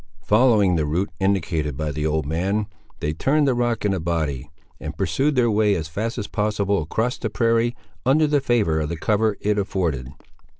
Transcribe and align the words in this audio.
Following 0.23 0.77
the 0.77 0.87
route 0.87 1.11
indicated 1.19 1.77
by 1.77 1.91
the 1.91 2.07
old 2.07 2.25
man, 2.25 2.65
they 3.01 3.13
turned 3.13 3.47
the 3.47 3.53
rock 3.53 3.85
in 3.85 3.93
a 3.93 3.99
body, 3.99 4.49
and 4.79 4.97
pursued 4.97 5.35
their 5.35 5.51
way 5.51 5.75
as 5.75 5.87
fast 5.87 6.17
as 6.17 6.25
possible 6.25 6.81
across 6.81 7.19
the 7.19 7.29
prairie, 7.29 7.75
under 8.03 8.25
the 8.25 8.41
favour 8.41 8.79
of 8.79 8.89
the 8.89 8.97
cover 8.97 9.37
it 9.41 9.59
afforded. 9.59 10.11